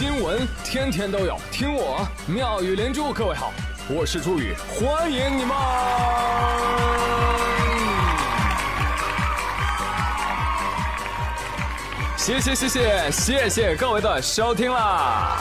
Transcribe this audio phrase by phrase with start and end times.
[0.00, 3.12] 新闻天天都有，听我妙语连珠。
[3.12, 3.52] 各位好，
[3.86, 5.54] 我是朱宇，欢迎你们！
[12.16, 15.36] 谢谢谢谢谢谢各位的收听啦！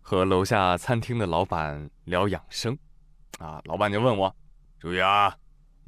[0.00, 2.78] 和楼下餐厅的老板聊养生，
[3.40, 4.32] 啊，老板就问我，
[4.78, 5.34] 朱宇啊。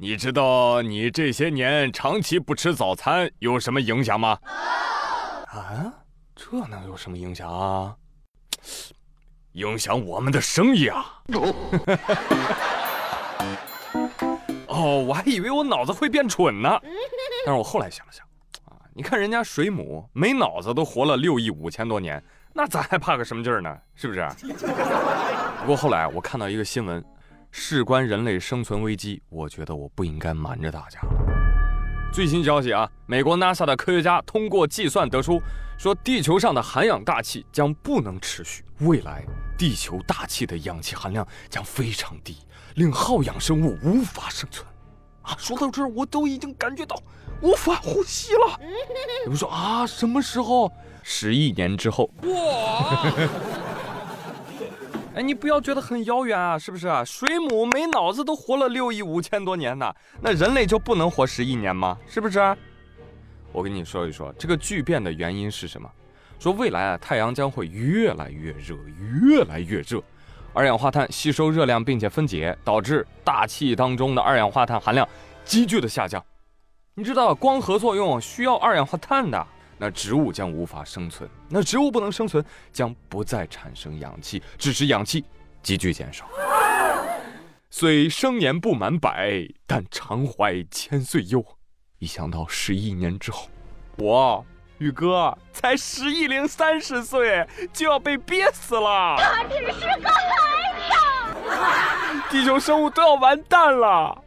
[0.01, 4.35] 你知道你这些年长期不吃早餐有什么影响吗？
[5.45, 5.93] 啊，
[6.35, 7.95] 这能有什么影响啊？
[9.51, 11.21] 影响我们的生意啊！
[14.65, 16.79] 哦，我还以为我脑子会变蠢呢，
[17.45, 18.25] 但是我后来想了想，
[18.65, 22.19] 啊，你看人家水母没脑子都活了六亿五千多年，
[22.53, 23.77] 那咱还怕个什么劲儿呢？
[23.93, 24.27] 是不是？
[25.61, 27.05] 不过后来我看到一个新闻。
[27.51, 31.09] 事关人类生存危机，我觉得我不应该瞒着大家了。
[32.13, 35.41] 最新消息啊，美国 NASA 的科学家通过计算得出，
[35.77, 39.23] 说地球上的含氧大气将不能持续，未来
[39.57, 42.37] 地球大气的氧气含量将非常低，
[42.75, 44.65] 令耗氧生物无法生存。
[45.21, 47.01] 啊，说到这儿，我都已经感觉到
[47.41, 48.59] 无法呼吸了。
[49.23, 50.71] 你们说啊，什么时候？
[51.03, 52.09] 十亿年之后。
[52.23, 53.11] 哇！
[55.13, 57.03] 哎，你不要觉得很遥远啊，是不是啊？
[57.03, 61.97] 水母没脑子都活了六亿五千多年呢，那人类就不能活十亿年吗？
[62.07, 62.39] 是不是？
[63.51, 65.89] 我跟你说一说这个巨变的原因是什么？
[66.39, 68.77] 说未来啊，太阳将会越来越热，
[69.21, 70.01] 越来越热，
[70.53, 75.05] 二氧化碳吸收热量并且分解，导致大气当中的二氧化碳含量
[75.43, 76.23] 急剧的下降。
[76.93, 79.45] 你知道光合作用需要二氧化碳的。
[79.83, 85.25] 那植物将无法生存，那植物不能生存，将不再产生氧气，致使氧气
[85.63, 86.29] 急剧减少。
[87.71, 91.43] 虽生年不满百，但常怀千岁忧。
[91.97, 93.49] 一想到十亿年之后，
[93.97, 94.45] 我
[94.77, 100.75] 宇哥才十亿零三十岁就要被憋死了，他只是个孩
[102.19, 104.23] 子，地球生物都要完蛋了。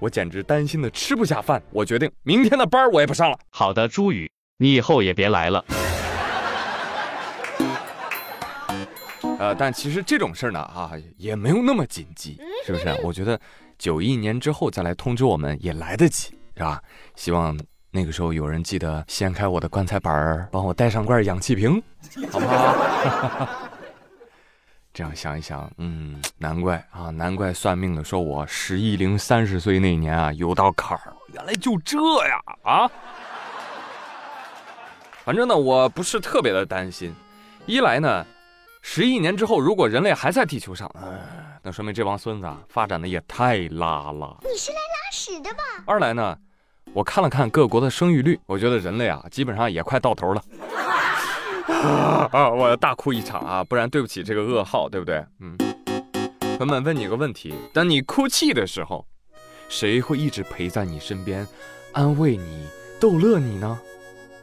[0.00, 3.38] 我简直担心的吃不下饭，我决定明天的班我也不上了。
[3.50, 5.64] 好的，朱宇，你以后也别来了。
[9.38, 12.88] 呃，但其实这种事儿呢，啊，也没有那么紧急，是不是？
[13.04, 13.38] 我觉得
[13.78, 16.82] 九一年之后再来通知我们也来得及，是吧？
[17.14, 17.58] 希望
[17.90, 21.82] 那个时候有人记得掀开我的棺材板儿，帮我带上罐氧气瓶，
[22.30, 23.48] 好不好？
[24.92, 31.96] 这样想一想，嗯，难怪啊，难怪算命的说我十一零三十岁那年啊有道坎儿，原来就这
[32.26, 32.90] 呀啊！
[35.24, 37.14] 反正呢，我不是特别的担心。
[37.66, 38.26] 一来呢，
[38.82, 40.90] 十亿年之后如果人类还在地球上，
[41.62, 44.38] 那说明这帮孙子啊发展的也太拉了。
[44.42, 45.62] 你是来拉屎的吧？
[45.86, 46.36] 二来呢，
[46.92, 50.42] 我看了看各国的生育率，我觉得人类啊基本上也快到头了。
[51.70, 52.28] 啊！
[52.50, 53.64] 我要大哭一场啊！
[53.64, 55.24] 不然对不起这个噩耗，对不对？
[55.40, 55.56] 嗯。
[56.58, 59.06] 朋友们，问你个问题：当你哭泣的时候，
[59.68, 61.46] 谁会一直陪在你身边，
[61.92, 62.66] 安慰你、
[63.00, 63.78] 逗乐你呢？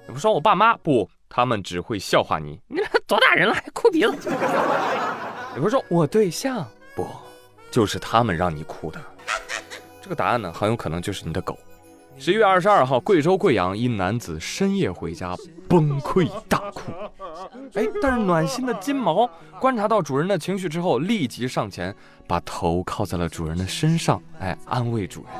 [0.08, 2.60] 你不说我爸妈不，他们只会笑话你。
[2.68, 4.32] 你 多大人了还哭鼻子？
[5.54, 7.08] 你不说我对象不，
[7.70, 9.00] 就是他们让你哭的。
[10.02, 11.58] 这个答案呢，很有可能就是你的狗。
[12.20, 15.36] 十一月二十二号，贵州贵阳一男子深夜回家
[15.70, 16.92] 崩溃大哭。
[17.76, 19.30] 哎，但是暖心的金毛
[19.60, 21.96] 观察到主人的情绪之后，立即上前
[22.28, 25.32] 把头靠在了主人的身上，哎，安慰主人。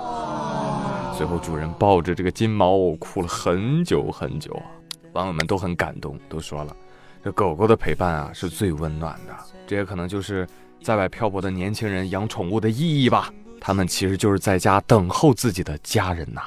[1.16, 4.70] 随后，主人抱着这个金毛哭了很久很久啊。
[5.14, 6.76] 网友们都很感动，都说了，
[7.24, 9.36] 这狗狗的陪伴啊是最温暖的。
[9.66, 10.48] 这也可能就是
[10.84, 13.34] 在外漂泊的年轻人养宠物的意义吧。
[13.68, 16.42] 他们其实就是在家等候自己的家人呐。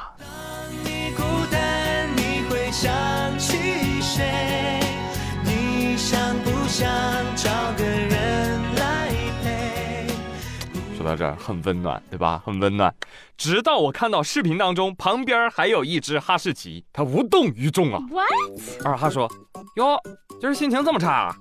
[10.97, 12.41] 说到这儿很温暖，对吧？
[12.43, 12.95] 很温暖。
[13.37, 18.01] 直到我看到视频当中旁边还有一只哈士奇，它无动于衷啊。
[18.11, 18.83] What？
[18.83, 19.31] 二哈说
[19.77, 20.01] ：“哟，
[20.41, 21.37] 今儿心情这么差啊？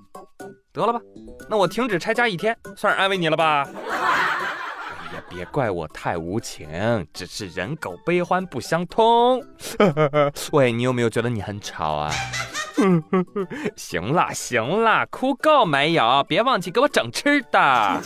[0.74, 1.00] 得了吧，
[1.48, 3.66] 那我停止拆家一天，算是安慰你了吧。”
[5.30, 9.40] 别怪我太无情，只是人狗悲欢不相通。
[10.50, 12.10] 喂，你有没有觉得你很吵啊？
[13.76, 16.24] 行了行了，哭够没有？
[16.28, 18.00] 别忘记给我整吃的。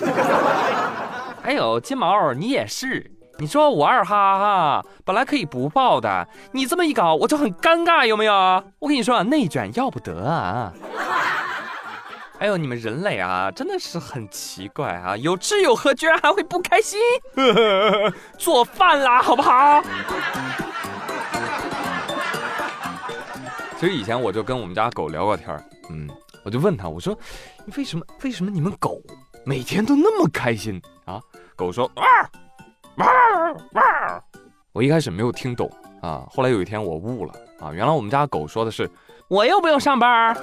[1.43, 3.11] 还有金毛，你也是。
[3.39, 8.33] 你说我二哈哈本来可以不抱的，你这么一搞，我就很尴尬，有没有？
[8.79, 10.73] 我跟你说，内卷要不得啊。
[12.45, 15.17] 还有你们人类啊，真的是很奇怪啊！
[15.17, 17.01] 有吃有喝，居然还会不开心。
[18.37, 19.83] 做饭啦，好不好？
[23.81, 25.59] 其实以前我就跟我们家狗聊过天，
[25.89, 26.07] 嗯，
[26.45, 27.19] 我就问他，我说，
[27.79, 29.01] 为什么为什么你们狗
[29.47, 31.19] 每天都那么开心啊？
[31.57, 32.05] 狗说，哇
[32.97, 33.07] 哇
[33.73, 34.23] 哇！
[34.75, 35.67] 我一开始没有听懂
[36.03, 38.87] 啊，后来有一天我悟了啊，原来我们家狗说的是，
[39.29, 40.35] 我又不用上班儿。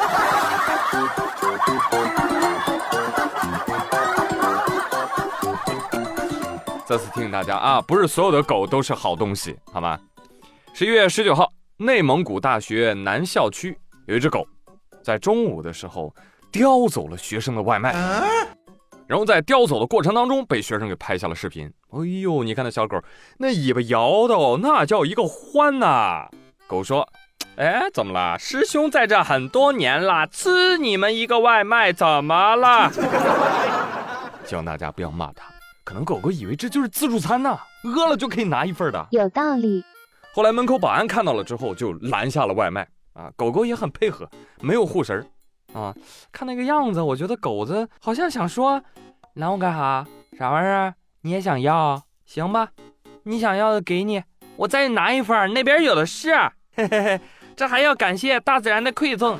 [6.85, 9.97] 再次提醒大家啊，不是所有的狗都是好东西，好吗？
[10.73, 14.45] 十一月十九号，内蒙古大学南校区有一只狗，
[15.03, 16.13] 在中午的时候
[16.51, 17.93] 叼走了学生的外卖，
[19.07, 21.71] 然后在叼走的过程当中被学生给拍下了视频。
[21.91, 23.01] 哎呦，你看那小狗，
[23.37, 26.27] 那尾巴摇的哦，那叫一个欢呐！
[26.67, 27.07] 狗说
[27.57, 28.39] ：“哎，怎么了？
[28.39, 32.91] 师兄在这很多年了，吃你们一个外卖怎么了？”
[34.45, 35.45] 希望大家不要骂他。
[35.83, 39.07] 可能狗狗以为这就是自助餐呢，饿了就可以拿一份的。
[39.11, 39.83] 有道理。
[40.33, 43.29] 后来门口保安看到了之后，就拦下了外卖啊。
[43.35, 44.29] 狗狗也很配合，
[44.61, 45.25] 没有护食儿
[45.79, 45.93] 啊。
[46.31, 48.81] 看那个样子，我觉得狗子好像想说，
[49.33, 50.05] 拦我干啥？
[50.37, 50.93] 啥玩意儿？
[51.21, 52.01] 你也想要？
[52.25, 52.69] 行吧，
[53.23, 54.23] 你想要的给你，
[54.55, 56.33] 我再拿一份，那边有的是。
[56.73, 57.19] 嘿嘿嘿，
[57.61, 59.37] 这还要感谢大自然的馈赠。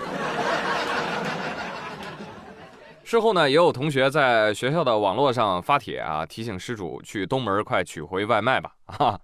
[3.04, 9.20] 事后呢，也有同学在学校的网络上发帖啊，提醒失主去东门快取回外卖吧啊！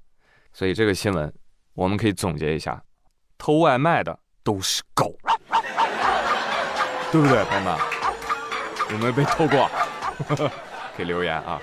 [0.51, 1.31] 所以这个新闻
[1.75, 2.81] 我们可以总结一下：
[3.37, 5.15] 偷外卖的都是狗，
[7.11, 7.77] 对不对，朋友们？
[8.93, 9.69] 有没有被偷过？
[10.97, 11.61] 可以留言啊。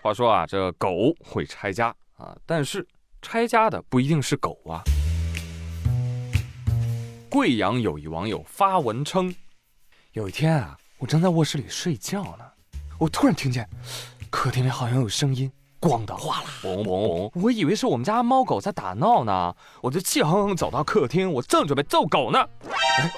[0.00, 2.88] 话说啊，这狗会拆家啊，但是
[3.20, 4.80] 拆家的不一定是狗啊。
[7.30, 9.32] 贵阳有一网友发文称，
[10.14, 10.76] 有一天啊。
[10.98, 12.44] 我正在卧室里睡觉呢，
[12.98, 13.66] 我突然听见
[14.28, 15.50] 客厅里好像有声音，
[15.80, 17.30] 咣当哗啦，嗡嗡嗡！
[17.34, 22.44] 我以为是我们家猫狗在打闹呢，我就气哼哼走到客厅，我正准备揍狗呢，
[22.98, 23.12] 哎，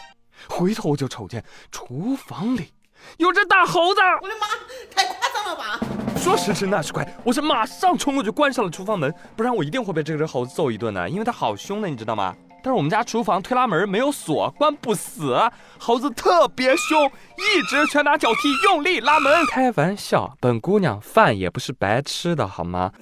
[0.46, 2.70] 回头我就瞅见厨房里
[3.16, 4.00] 有只大猴子！
[4.20, 4.46] 我的妈，
[4.94, 5.80] 太夸张了吧！
[6.18, 12.36] 说时迟那时快，我是马上冲过去关上了厨房门，不然我一定会被这只猴子揍一顿的，因为它好凶的，你知道吗？
[12.62, 15.36] 但是我们家厨房推拉门没有锁，关不死。
[15.78, 19.44] 猴子特别凶，一直拳打脚踢，用力拉门。
[19.46, 22.92] 开玩笑，本姑娘饭也不是白吃的，好吗？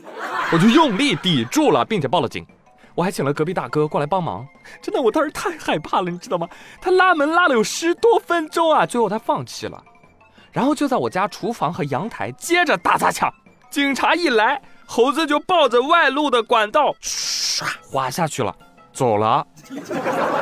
[0.52, 2.46] 我就用力抵住了，并且报了警。
[2.94, 4.46] 我还请了隔壁大哥过来帮忙。
[4.80, 6.48] 真的，我当时太害怕了，你知道吗？
[6.80, 9.82] 他拉门拉了有十多分钟啊，最后他放弃了。
[10.50, 13.32] 然后就在我家厨房和阳台接着打砸抢。
[13.70, 18.56] 警察一来，猴子就抱着外露的管道唰滑下去了。
[19.00, 19.46] 走了，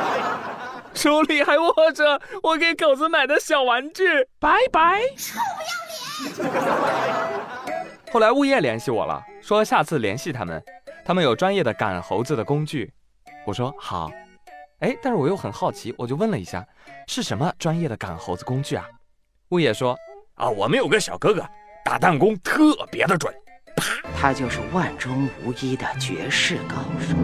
[0.93, 4.03] 手里还握着我给狗子买的小玩具，
[4.37, 4.99] 拜拜！
[5.15, 5.39] 臭
[6.35, 6.51] 不要
[7.65, 7.87] 脸！
[8.11, 10.61] 后来物业联系我了，说下次联系他们，
[11.05, 12.91] 他们有专业的赶猴子的工具。
[13.45, 14.11] 我说好，
[14.79, 16.61] 哎，但是我又很好奇，我就问了一下，
[17.07, 18.85] 是什么专业的赶猴子工具啊？
[19.51, 19.95] 物业说
[20.35, 21.45] 啊，我们有个小哥哥
[21.85, 23.33] 打弹弓特别的准，
[23.77, 23.85] 啪，
[24.19, 27.15] 他就是万中无一的绝世高手。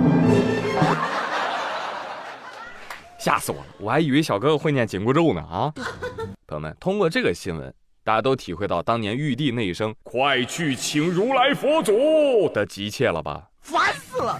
[3.26, 3.66] 吓死我了！
[3.80, 5.74] 我还以为小哥哥会念紧箍咒呢啊！
[6.46, 7.74] 朋友们，通过这个新闻，
[8.04, 13.50] 大家都体会到当年玉帝那一声“快去请如来佛祖”的急切了吧？
[13.62, 14.40] 烦死了！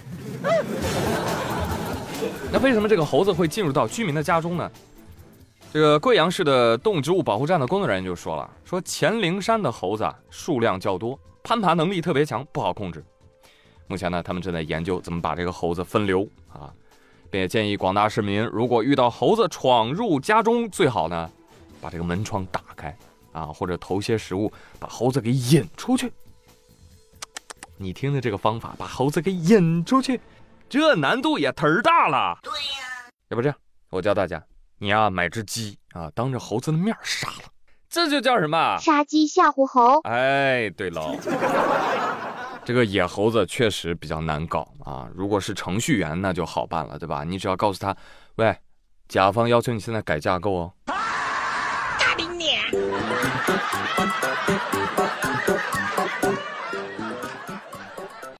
[2.52, 4.70] 那为什么这个猴子会进入到居民的家中呢？
[5.72, 13.04] 这个贵阳市的动植物保护站的工作人员就说了：“说黔灵山的猴子啊数量较多，攀爬能力特别强，不好控制。
[13.88, 16.72] 目前呢，他们正在研究怎么把这个猴子分流啊。”
[17.30, 21.30] 并且建议广大市民，如果遇到猴子闯入家中，最好呢，
[21.80, 22.96] 把这个门窗打开
[23.32, 26.12] 啊，或者投些食物把猴子给引出去。
[27.76, 30.20] 你听听这个方法，把猴子给引出去，
[30.68, 32.38] 这难度也忒大了。
[32.42, 33.56] 对呀，要不这样，
[33.90, 34.42] 我教大家，
[34.78, 37.50] 你呀买只鸡啊，当着猴子的面杀了，
[37.90, 38.78] 这就叫什么？
[38.78, 40.00] 杀鸡吓唬猴。
[40.04, 41.14] 哎，对了。
[42.66, 45.08] 这个野猴子确实比较难搞啊！
[45.14, 47.22] 如果是程序员，那就好办了，对吧？
[47.22, 47.96] 你只要告诉他，
[48.34, 48.58] 喂，
[49.06, 50.72] 甲方要求你现在改架构哦。
[50.84, 50.96] 大
[52.18, 52.56] 你！